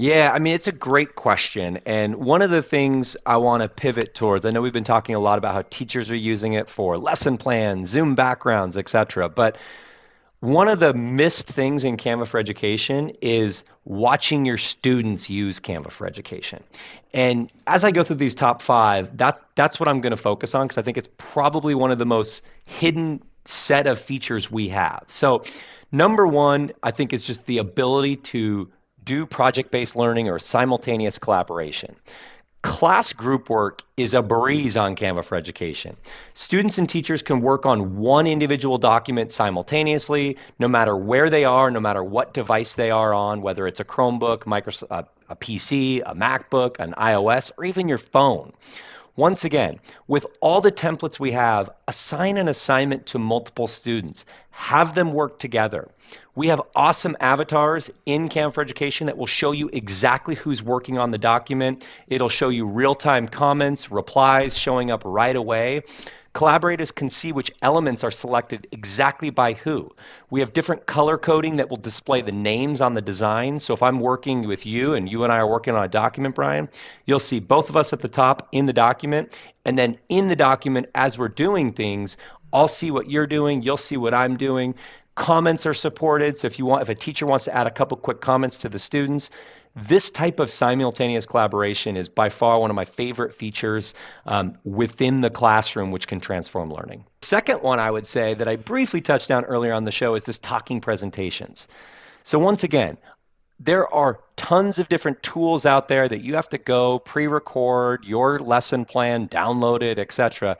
[0.00, 1.78] Yeah, I mean, it's a great question.
[1.84, 5.14] And one of the things I want to pivot towards, I know we've been talking
[5.14, 9.28] a lot about how teachers are using it for lesson plans, Zoom backgrounds, etc.
[9.28, 9.58] But
[10.40, 15.90] one of the missed things in Canva for Education is watching your students use Canva
[15.90, 16.64] for Education.
[17.12, 20.54] And as I go through these top five, that's that's what I'm going to focus
[20.54, 24.70] on because I think it's probably one of the most hidden set of features we
[24.70, 25.04] have.
[25.08, 25.44] So,
[25.92, 28.70] number one, I think is just the ability to
[29.04, 31.96] do project based learning or simultaneous collaboration.
[32.62, 35.96] Class group work is a breeze on Canva for Education.
[36.34, 41.70] Students and teachers can work on one individual document simultaneously, no matter where they are,
[41.70, 46.02] no matter what device they are on, whether it's a Chromebook, Microsoft, uh, a PC,
[46.04, 48.52] a MacBook, an iOS, or even your phone.
[49.16, 54.26] Once again, with all the templates we have, assign an assignment to multiple students.
[54.50, 55.88] Have them work together.
[56.40, 60.96] We have awesome avatars in Canva for Education that will show you exactly who's working
[60.96, 61.86] on the document.
[62.08, 65.82] It'll show you real time comments, replies showing up right away.
[66.32, 69.94] Collaborators can see which elements are selected exactly by who.
[70.30, 73.58] We have different color coding that will display the names on the design.
[73.58, 76.36] So if I'm working with you and you and I are working on a document,
[76.36, 76.70] Brian,
[77.04, 79.36] you'll see both of us at the top in the document.
[79.66, 82.16] And then in the document, as we're doing things,
[82.52, 84.74] I'll see what you're doing, you'll see what I'm doing.
[85.20, 86.38] Comments are supported.
[86.38, 88.70] So if you want, if a teacher wants to add a couple quick comments to
[88.70, 89.28] the students,
[89.76, 93.92] this type of simultaneous collaboration is by far one of my favorite features
[94.24, 97.04] um, within the classroom, which can transform learning.
[97.20, 100.24] Second one I would say that I briefly touched on earlier on the show is
[100.24, 101.68] this talking presentations.
[102.22, 102.96] So once again,
[103.60, 108.38] there are tons of different tools out there that you have to go pre-record your
[108.38, 110.56] lesson plan, download it, etc.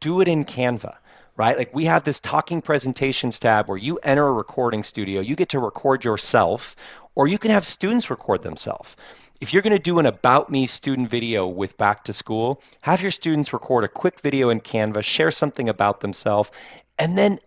[0.00, 0.96] Do it in Canva
[1.36, 1.56] right?
[1.56, 5.50] Like we have this talking presentations tab where you enter a recording studio, you get
[5.50, 6.76] to record yourself,
[7.14, 8.96] or you can have students record themselves.
[9.40, 13.00] If you're going to do an About Me student video with Back to School, have
[13.00, 16.50] your students record a quick video in Canva, share something about themselves,
[16.98, 17.40] and then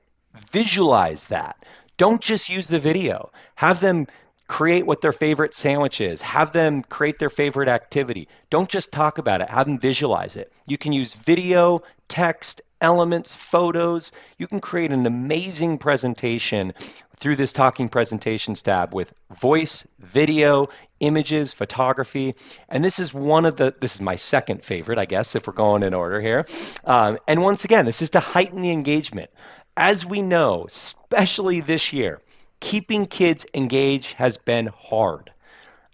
[0.51, 1.63] visualize that.
[1.97, 3.31] Don't just use the video.
[3.53, 4.07] Have them
[4.47, 6.21] create what their favorite sandwich is.
[6.21, 8.27] Have them create their favorite activity.
[8.49, 10.51] Don't just talk about it, have them visualize it.
[10.65, 14.11] You can use video, text, elements, photos.
[14.37, 16.73] You can create an amazing presentation
[17.15, 20.67] through this Talking Presentations tab with voice, video,
[20.99, 22.35] images, photography.
[22.69, 25.53] And this is one of the, this is my second favorite, I guess, if we're
[25.53, 26.45] going in order here.
[26.83, 29.31] Um, and once again, this is to heighten the engagement.
[29.75, 32.21] As we know, especially this year,
[32.59, 35.32] keeping kids engaged has been hard.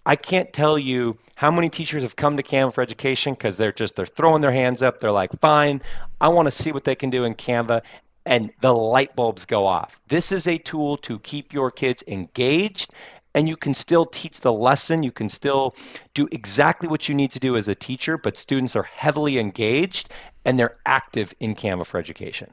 [0.04, 3.72] I can't tell you how many teachers have come to Canva for Education because they're
[3.72, 5.00] just they're throwing their hands up.
[5.00, 5.82] They're like, "Fine,
[6.20, 7.82] I want to see what they can do in Canva,"
[8.24, 10.00] and the light bulbs go off.
[10.08, 12.92] This is a tool to keep your kids engaged,
[13.34, 15.02] and you can still teach the lesson.
[15.02, 15.74] You can still
[16.14, 20.08] do exactly what you need to do as a teacher, but students are heavily engaged
[20.44, 22.52] and they're active in Canva for Education.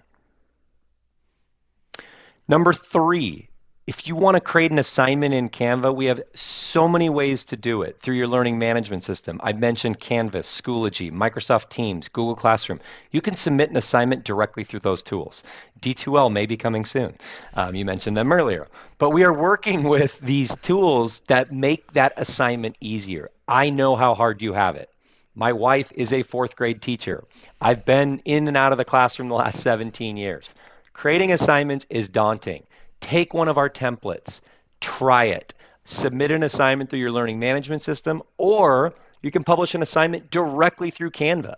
[2.48, 3.50] Number three,
[3.88, 7.56] if you want to create an assignment in Canva, we have so many ways to
[7.56, 9.40] do it through your learning management system.
[9.42, 12.82] I mentioned Canvas, Schoology, Microsoft Teams, Google Classroom.
[13.12, 15.42] You can submit an assignment directly through those tools.
[15.80, 17.18] D2L may be coming soon.
[17.54, 18.68] Um, you mentioned them earlier.
[18.98, 23.30] But we are working with these tools that make that assignment easier.
[23.48, 24.90] I know how hard you have it.
[25.34, 27.24] My wife is a fourth grade teacher.
[27.62, 30.54] I've been in and out of the classroom the last 17 years.
[30.92, 32.67] Creating assignments is daunting
[33.02, 34.42] take one of our templates,
[34.82, 35.54] try it,
[35.86, 40.92] submit an assignment through your learning management system, or you can publish an assignment directly
[40.92, 41.56] through Canva.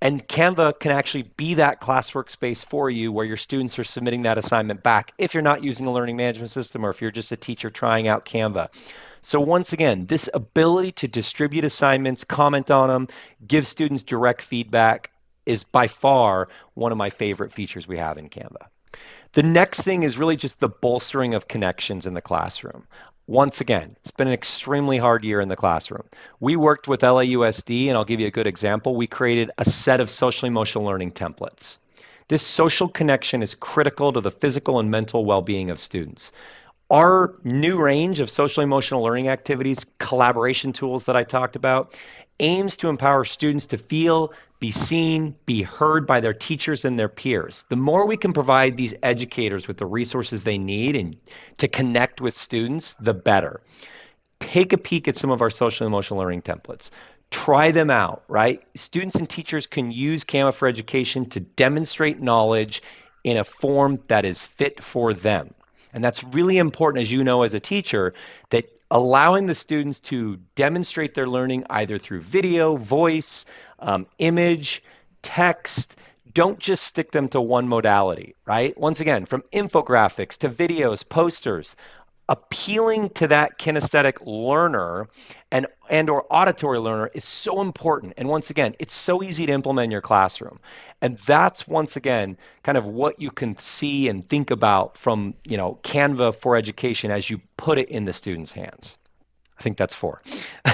[0.00, 4.22] And Canva can actually be that classwork space for you where your students are submitting
[4.22, 7.32] that assignment back if you're not using a learning management system or if you're just
[7.32, 8.68] a teacher trying out Canva.
[9.22, 13.08] So, once again, this ability to distribute assignments, comment on them,
[13.44, 15.10] give students direct feedback
[15.44, 18.68] is by far one of my favorite features we have in Canva.
[19.32, 22.86] The next thing is really just the bolstering of connections in the classroom.
[23.26, 26.04] Once again, it's been an extremely hard year in the classroom.
[26.40, 28.96] We worked with LAUSD, and I'll give you a good example.
[28.96, 31.76] We created a set of social emotional learning templates.
[32.28, 36.32] This social connection is critical to the physical and mental well being of students.
[36.90, 41.94] Our new range of social emotional learning activities, collaboration tools that I talked about,
[42.40, 47.08] aims to empower students to feel, be seen, be heard by their teachers and their
[47.08, 47.64] peers.
[47.68, 51.16] The more we can provide these educators with the resources they need and
[51.58, 53.60] to connect with students, the better.
[54.40, 56.90] Take a peek at some of our social emotional learning templates.
[57.30, 58.62] Try them out, right?
[58.74, 62.82] Students and teachers can use Canva for Education to demonstrate knowledge
[63.24, 65.52] in a form that is fit for them.
[65.92, 68.14] And that's really important, as you know, as a teacher,
[68.50, 73.44] that allowing the students to demonstrate their learning either through video, voice,
[73.80, 74.82] um, image,
[75.22, 75.96] text.
[76.34, 78.76] Don't just stick them to one modality, right?
[78.78, 81.74] Once again, from infographics to videos, posters,
[82.28, 85.08] appealing to that kinesthetic learner
[85.50, 88.14] and and or auditory learner is so important.
[88.18, 90.60] And once again it's so easy to implement in your classroom.
[91.00, 95.56] And that's once again kind of what you can see and think about from you
[95.56, 98.98] know canva for education as you put it in the students hands.
[99.58, 100.22] I think that's four.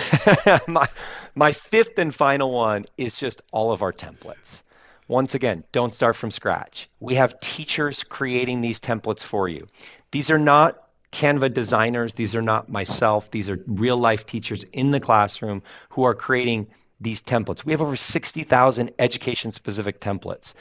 [0.68, 0.88] My
[1.34, 4.62] my fifth and final one is just all of our templates.
[5.06, 6.88] Once again don't start from scratch.
[6.98, 9.66] We have teachers creating these templates for you.
[10.10, 10.83] These are not
[11.14, 12.14] Canva designers.
[12.14, 13.30] These are not myself.
[13.30, 16.66] These are real life teachers in the classroom who are creating
[17.00, 17.64] these templates.
[17.64, 20.54] We have over 60,000 education specific templates.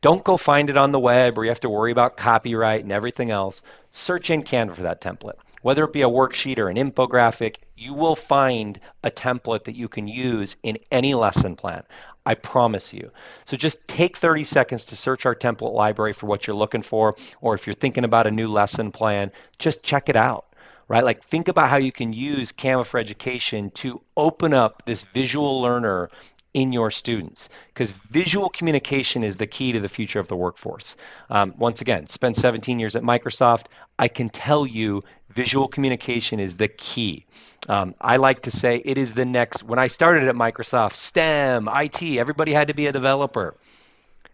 [0.00, 2.92] Don't go find it on the web where you have to worry about copyright and
[2.92, 3.62] everything else.
[3.92, 5.36] Search in Canva for that template.
[5.60, 9.88] Whether it be a worksheet or an infographic, you will find a template that you
[9.88, 11.82] can use in any lesson plan.
[12.28, 13.10] I promise you.
[13.46, 17.16] So just take 30 seconds to search our template library for what you're looking for,
[17.40, 20.44] or if you're thinking about a new lesson plan, just check it out.
[20.88, 21.02] Right?
[21.02, 25.62] Like think about how you can use Canva for Education to open up this visual
[25.62, 26.10] learner
[26.52, 30.96] in your students because visual communication is the key to the future of the workforce.
[31.30, 33.66] Um, once again, spent 17 years at Microsoft.
[33.98, 35.00] I can tell you
[35.30, 37.26] visual communication is the key.
[37.68, 41.68] Um, I like to say it is the next, when I started at Microsoft, STEM,
[41.72, 43.56] IT, everybody had to be a developer.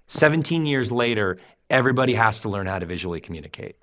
[0.07, 1.39] 17 years later,
[1.71, 3.77] everybody has to learn how to visually communicate.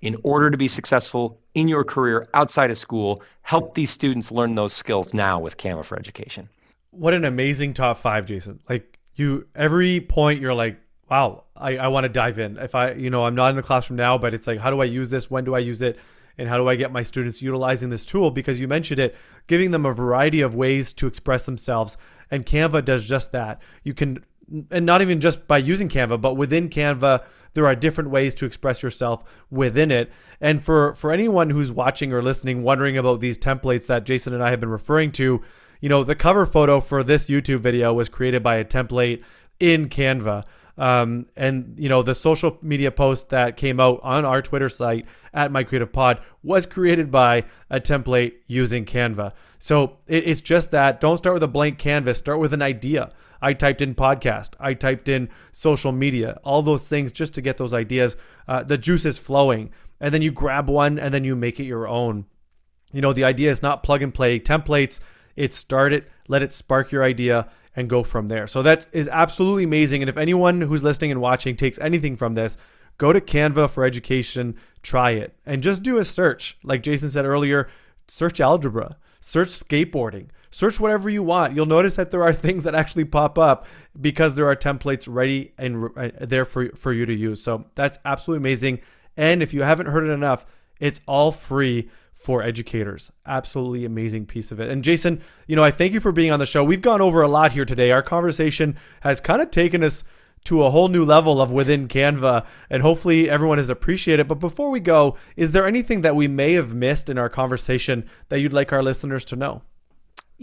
[0.00, 4.54] In order to be successful in your career outside of school, help these students learn
[4.54, 6.48] those skills now with Canva for Education
[6.96, 8.60] what an amazing top five, Jason.
[8.68, 10.78] Like you, every point you're like,
[11.10, 12.56] wow, I, I want to dive in.
[12.56, 14.80] If I, you know, I'm not in the classroom now, but it's like, how do
[14.80, 15.30] I use this?
[15.30, 15.98] When do I use it?
[16.38, 18.30] And how do I get my students utilizing this tool?
[18.30, 19.16] Because you mentioned it,
[19.46, 21.96] giving them a variety of ways to express themselves.
[22.30, 23.60] And Canva does just that.
[23.82, 24.24] You can,
[24.70, 27.24] and not even just by using Canva, but within Canva,
[27.54, 30.12] there are different ways to express yourself within it.
[30.40, 34.42] And for for anyone who's watching or listening, wondering about these templates that Jason and
[34.42, 35.40] I have been referring to,
[35.80, 39.22] you know, the cover photo for this YouTube video was created by a template
[39.60, 40.44] in Canva.
[40.76, 45.06] Um, and you know the social media post that came out on our Twitter site
[45.32, 49.32] at My Creative Pod was created by a template using Canva.
[49.58, 51.00] So it, it's just that.
[51.00, 52.18] Don't start with a blank canvas.
[52.18, 53.12] Start with an idea.
[53.40, 54.50] I typed in podcast.
[54.58, 56.40] I typed in social media.
[56.44, 58.16] All those things just to get those ideas.
[58.48, 59.70] Uh, the juice is flowing,
[60.00, 62.26] and then you grab one and then you make it your own.
[62.92, 65.00] You know the idea is not plug and play templates
[65.36, 68.46] it's start it, let it spark your idea, and go from there.
[68.46, 70.02] So that is absolutely amazing.
[70.02, 72.56] And if anyone who's listening and watching takes anything from this,
[72.98, 76.56] go to Canva for Education, try it, and just do a search.
[76.62, 77.68] Like Jason said earlier,
[78.06, 81.54] search algebra, search skateboarding, search whatever you want.
[81.56, 83.66] You'll notice that there are things that actually pop up
[84.00, 87.42] because there are templates ready and uh, there for, for you to use.
[87.42, 88.80] So that's absolutely amazing.
[89.16, 90.46] And if you haven't heard it enough,
[90.80, 93.12] it's all free for educators.
[93.26, 94.70] Absolutely amazing piece of it.
[94.70, 96.64] And Jason, you know, I thank you for being on the show.
[96.64, 97.90] We've gone over a lot here today.
[97.90, 100.04] Our conversation has kind of taken us
[100.44, 104.22] to a whole new level of within Canva, and hopefully everyone has appreciated.
[104.22, 104.28] It.
[104.28, 108.08] But before we go, is there anything that we may have missed in our conversation
[108.28, 109.62] that you'd like our listeners to know?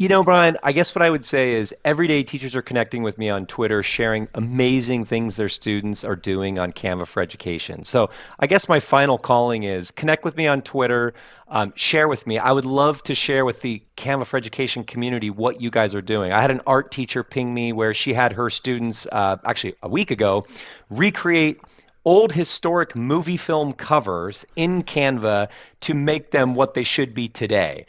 [0.02, 3.04] You know, Brian, I guess what I would say is every day teachers are connecting
[3.04, 7.84] with me on Twitter, sharing amazing things their students are doing on Canva for Education.
[7.84, 11.14] So I guess my final calling is connect with me on Twitter,
[11.47, 12.39] um, share with me.
[12.39, 16.02] I would love to share with the Canva for Education community what you guys are
[16.02, 16.32] doing.
[16.32, 19.88] I had an art teacher ping me where she had her students, uh, actually a
[19.88, 20.47] week ago,
[20.89, 21.62] recreate
[22.06, 25.49] old historic movie film covers in Canva
[25.82, 27.86] to make them what they should be today.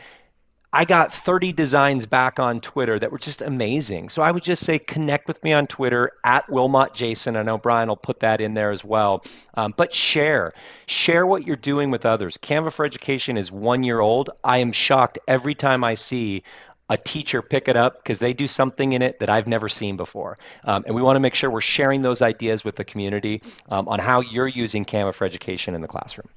[0.74, 4.08] I got 30 designs back on Twitter that were just amazing.
[4.08, 7.36] So I would just say connect with me on Twitter at Wilmot Jason.
[7.36, 9.22] I know Brian will put that in there as well.
[9.54, 10.54] Um, but share,
[10.86, 12.38] share what you're doing with others.
[12.38, 14.30] Canva for Education is one year old.
[14.42, 16.42] I am shocked every time I see
[16.88, 19.96] a teacher pick it up because they do something in it that I've never seen
[19.98, 20.38] before.
[20.64, 23.88] Um, and we want to make sure we're sharing those ideas with the community um,
[23.88, 26.28] on how you're using Canva for Education in the classroom.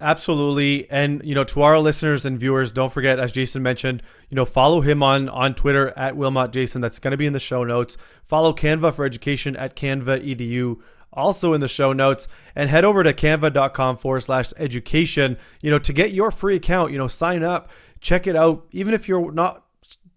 [0.00, 0.88] Absolutely.
[0.90, 4.44] And, you know, to our listeners and viewers, don't forget, as Jason mentioned, you know,
[4.44, 6.80] follow him on, on Twitter at Wilmot Jason.
[6.80, 7.96] That's going to be in the show notes.
[8.24, 10.80] Follow Canva for Education at Canva Edu,
[11.12, 12.28] also in the show notes.
[12.54, 16.92] And head over to canva.com forward slash education, you know, to get your free account,
[16.92, 17.68] you know, sign up,
[18.00, 18.66] check it out.
[18.70, 19.64] Even if you're not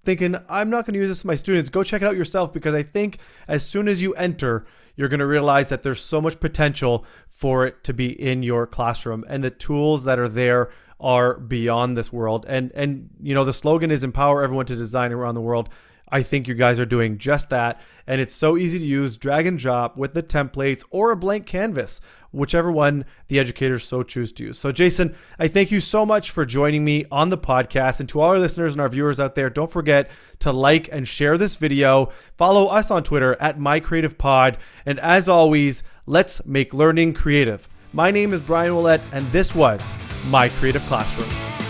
[0.03, 2.53] thinking, I'm not going to use this with my students, go check it out yourself
[2.53, 3.17] because I think
[3.47, 4.65] as soon as you enter,
[4.95, 8.67] you're going to realize that there's so much potential for it to be in your
[8.67, 13.43] classroom and the tools that are there are beyond this world and and you know
[13.43, 15.69] the slogan is empower everyone to design around the world
[16.11, 17.79] I think you guys are doing just that.
[18.05, 21.45] And it's so easy to use drag and drop with the templates or a blank
[21.45, 22.01] canvas,
[22.32, 24.57] whichever one the educators so choose to use.
[24.57, 27.99] So, Jason, I thank you so much for joining me on the podcast.
[27.99, 30.09] And to all our listeners and our viewers out there, don't forget
[30.39, 32.11] to like and share this video.
[32.38, 34.57] Follow us on Twitter at MyCreativePod.
[34.86, 37.67] And as always, let's make learning creative.
[37.93, 39.91] My name is Brian Willett, and this was
[40.27, 41.61] My Creative Classroom.